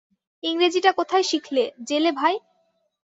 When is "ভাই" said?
2.11-2.35